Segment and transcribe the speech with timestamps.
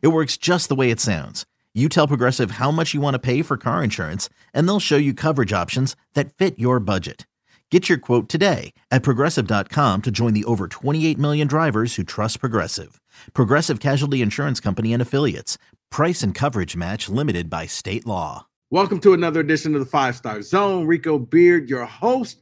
[0.00, 1.44] It works just the way it sounds.
[1.74, 4.96] You tell Progressive how much you want to pay for car insurance, and they'll show
[4.96, 7.26] you coverage options that fit your budget.
[7.70, 12.38] Get your quote today at progressive.com to join the over 28 million drivers who trust
[12.38, 13.00] Progressive.
[13.32, 15.58] Progressive Casualty Insurance Company and Affiliates.
[15.90, 18.46] Price and coverage match limited by state law.
[18.70, 20.86] Welcome to another edition of the Five Star Zone.
[20.86, 22.38] Rico Beard, your host.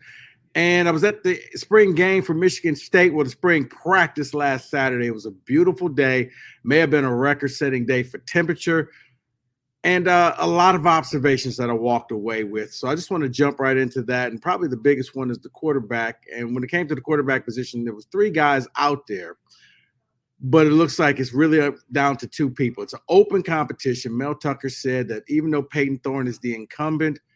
[0.55, 4.69] And I was at the spring game for Michigan State with a spring practice last
[4.69, 5.07] Saturday.
[5.07, 6.31] It was a beautiful day,
[6.63, 8.91] may have been a record setting day for temperature,
[9.83, 12.73] and uh, a lot of observations that I walked away with.
[12.73, 14.31] So I just want to jump right into that.
[14.31, 16.23] And probably the biggest one is the quarterback.
[16.37, 19.39] And when it came to the quarterback position, there was three guys out there,
[20.39, 22.83] but it looks like it's really down to two people.
[22.83, 24.17] It's an open competition.
[24.17, 27.19] Mel Tucker said that even though Payton Thorne is the incumbent–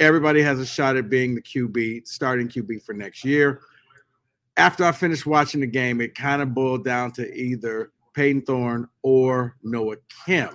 [0.00, 3.60] everybody has a shot at being the QB, starting QB for next year.
[4.56, 8.88] After I finished watching the game, it kind of boiled down to either Payton Thorne
[9.02, 10.50] or Noah Kim.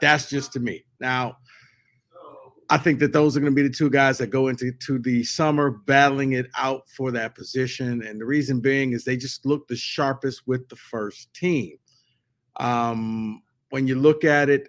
[0.00, 0.84] That's just to me.
[1.00, 1.38] Now,
[2.68, 4.98] I think that those are going to be the two guys that go into to
[4.98, 8.02] the summer battling it out for that position.
[8.02, 11.78] And the reason being is they just look the sharpest with the first team.
[12.56, 14.68] Um, when you look at it,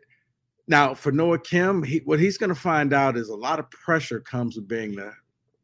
[0.67, 3.71] now, for Noah Kim, he, what he's going to find out is a lot of
[3.71, 5.13] pressure comes with being the,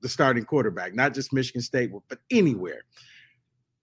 [0.01, 2.83] the starting quarterback, not just Michigan State, but anywhere.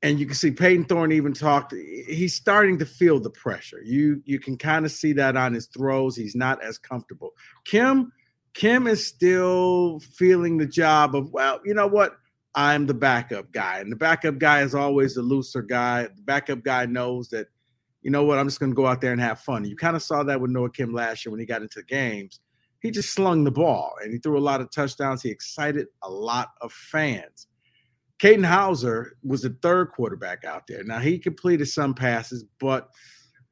[0.02, 1.74] And you can see Payton Thorne even talked.
[1.74, 3.82] He's starting to feel the pressure.
[3.84, 6.16] You you can kind of see that on his throws.
[6.16, 7.32] He's not as comfortable.
[7.66, 8.10] Kim
[8.54, 12.16] Kim is still feeling the job of well, you know what?
[12.54, 16.04] I'm the backup guy, and the backup guy is always the looser guy.
[16.04, 17.48] The backup guy knows that
[18.02, 19.64] you know what, I'm just going to go out there and have fun.
[19.64, 21.84] You kind of saw that with Noah Kim last year when he got into the
[21.84, 22.40] games.
[22.80, 25.22] He just slung the ball and he threw a lot of touchdowns.
[25.22, 27.46] He excited a lot of fans.
[28.18, 30.82] Katin Houser was the third quarterback out there.
[30.84, 32.90] Now, he completed some passes, but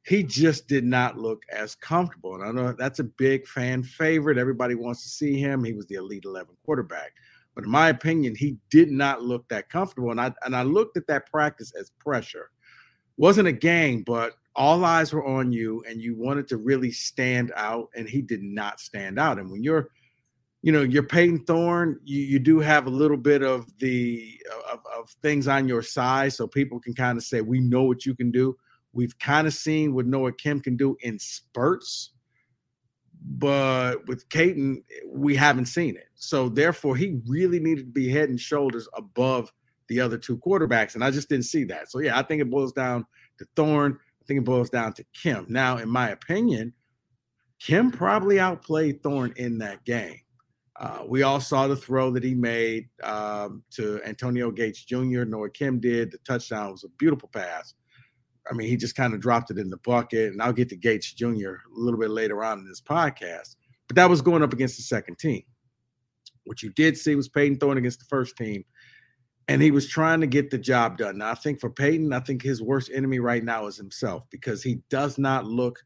[0.05, 2.35] he just did not look as comfortable.
[2.35, 4.37] And I know that's a big fan favorite.
[4.37, 5.63] Everybody wants to see him.
[5.63, 7.11] He was the Elite 11 quarterback.
[7.55, 10.11] But in my opinion, he did not look that comfortable.
[10.11, 12.49] And I, and I looked at that practice as pressure
[13.19, 17.51] wasn't a gang, but all eyes were on you and you wanted to really stand
[17.57, 19.37] out, and he did not stand out.
[19.37, 19.89] And when you're,
[20.61, 24.39] you know, you're Payton Thorne, you, you do have a little bit of the
[24.71, 28.05] of, of things on your side, so people can kind of say, We know what
[28.05, 28.55] you can do.
[28.93, 32.11] We've kind of seen what Noah Kim can do in spurts,
[33.21, 36.07] but with Katin, we haven't seen it.
[36.15, 39.51] So therefore, he really needed to be head and shoulders above
[39.89, 40.95] the other two quarterbacks.
[40.95, 41.91] And I just didn't see that.
[41.91, 43.05] So, yeah, I think it boils down
[43.39, 43.97] to Thorne.
[44.21, 45.45] I think it boils down to Kim.
[45.49, 46.73] Now, in my opinion,
[47.59, 50.21] Kim probably outplayed Thorne in that game.
[50.79, 55.25] Uh, we all saw the throw that he made um, to Antonio Gates Jr.
[55.25, 56.11] nor Kim did.
[56.11, 57.73] The touchdown was a beautiful pass.
[58.49, 60.31] I mean, he just kind of dropped it in the bucket.
[60.31, 61.25] And I'll get to Gates Jr.
[61.27, 63.57] a little bit later on in this podcast.
[63.87, 65.43] But that was going up against the second team.
[66.45, 68.63] What you did see was Payton Thorne against the first team
[69.49, 71.17] and he was trying to get the job done.
[71.17, 74.61] Now, I think for Payton, I think his worst enemy right now is himself because
[74.61, 75.79] he does not look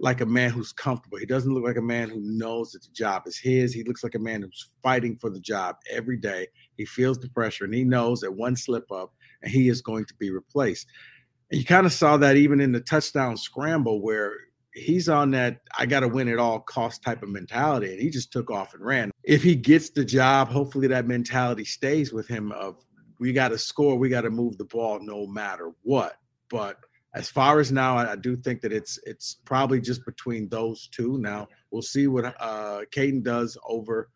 [0.00, 1.18] like a man who's comfortable.
[1.18, 3.74] He doesn't look like a man who knows that the job is his.
[3.74, 6.46] He looks like a man who's fighting for the job every day.
[6.78, 9.12] He feels the pressure and he knows that one slip up
[9.42, 10.86] and he is going to be replaced.
[11.50, 14.32] And you kind of saw that even in the touchdown scramble where
[14.76, 18.10] he's on that I got to win at all cost type of mentality, and he
[18.10, 19.10] just took off and ran.
[19.24, 22.52] If he gets the job, hopefully that mentality stays with him.
[22.52, 22.76] Of
[23.18, 26.16] we got to score, we got to move the ball no matter what.
[26.50, 26.78] But
[27.14, 30.88] as far as now, I, I, do think that it's it's probably just between those
[30.88, 31.18] two.
[31.18, 34.10] Now we'll see what uh Katin does over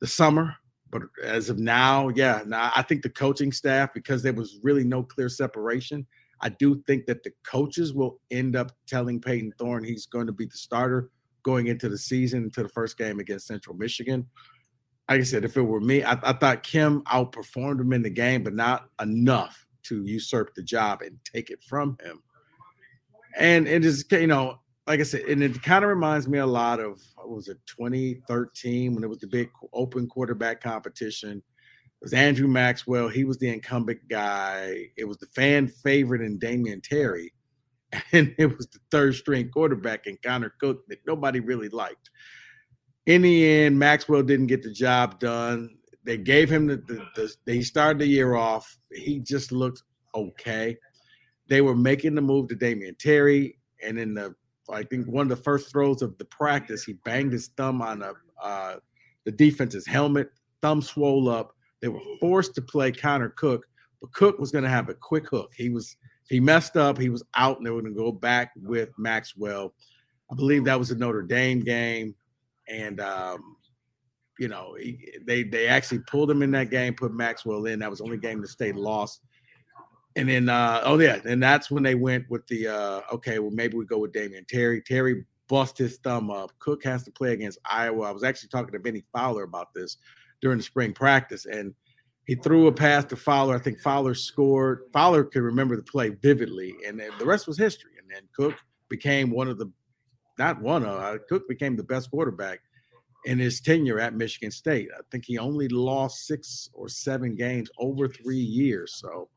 [0.00, 0.54] the summer.
[0.90, 4.84] But as of now, yeah, now I think the coaching staff, because there was really
[4.84, 6.06] no clear separation,
[6.40, 10.32] I do think that the coaches will end up telling Payton Thorne he's going to
[10.32, 11.10] be the starter
[11.42, 14.26] going into the season, into the first game against Central Michigan.
[15.08, 18.10] Like I said, if it were me, I, I thought Kim outperformed him in the
[18.10, 22.22] game, but not enough to usurp the job and take it from him.
[23.38, 26.46] And it is, you know, like I said, and it kind of reminds me a
[26.46, 31.42] lot of what was it 2013 when it was the big open quarterback competition
[32.00, 33.08] it was Andrew Maxwell.
[33.08, 34.90] He was the incumbent guy.
[34.96, 37.32] It was the fan favorite in Damion Terry.
[38.12, 42.10] and it was the third string quarterback in Connor Cook that nobody really liked.
[43.06, 45.70] In the end, Maxwell didn't get the job done.
[46.04, 48.78] They gave him the, the, the they started the year off.
[48.92, 49.82] He just looked
[50.14, 50.76] okay.
[51.48, 54.34] They were making the move to Damion Terry, and in the
[54.70, 58.02] I think one of the first throws of the practice, he banged his thumb on
[58.02, 58.12] a
[58.42, 58.76] uh,
[59.24, 60.30] the defense's helmet.
[60.62, 61.52] Thumb swole up.
[61.80, 63.66] They were forced to play Connor Cook,
[64.00, 65.52] but Cook was going to have a quick hook.
[65.56, 65.96] He was
[66.28, 66.98] he messed up.
[66.98, 69.74] He was out, and they were going to go back with Maxwell.
[70.30, 72.14] I believe that was a Notre Dame game,
[72.68, 73.56] and um,
[74.38, 77.78] you know he, they they actually pulled him in that game, put Maxwell in.
[77.78, 79.20] That was the only game the state lost.
[80.16, 83.38] And then, uh, oh yeah, and that's when they went with the uh, okay.
[83.38, 84.80] Well, maybe we go with Damion Terry.
[84.80, 86.52] Terry bust his thumb up.
[86.58, 88.08] Cook has to play against Iowa.
[88.08, 89.98] I was actually talking to Bennie Fowler about this
[90.40, 91.74] during the spring practice, and
[92.26, 93.54] he threw a pass to Fowler.
[93.54, 94.84] I think Fowler scored.
[94.92, 97.92] Fowler could remember the play vividly, and the rest was history.
[98.00, 98.58] And then Cook
[98.88, 99.70] became one of the,
[100.38, 102.60] not one of, uh, Cook became the best quarterback
[103.24, 104.88] in his tenure at Michigan State.
[104.96, 108.94] I think he only lost six or seven games over three years.
[108.94, 109.28] So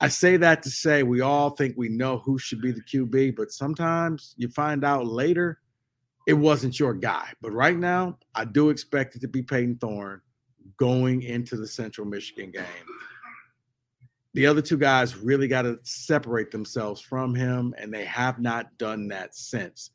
[0.00, 3.36] I say that to say we all think we know who should be the QB,
[3.36, 5.60] but sometimes you find out later
[6.26, 7.32] it wasn't your guy.
[7.40, 10.20] But right now, I do expect it to be Payton Thorne
[10.76, 12.64] going into the Central Michigan game.
[14.34, 18.76] The other two guys really got to separate themselves from him, and they have not
[18.76, 19.92] done that since.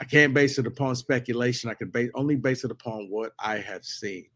[0.00, 1.68] I can't base it upon speculation.
[1.68, 4.26] I can base, only base it upon what I have seen.